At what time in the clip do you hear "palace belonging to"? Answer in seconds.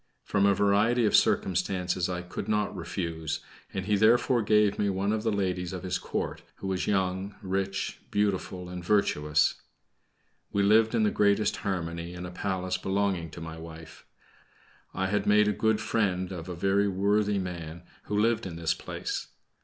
12.31-13.41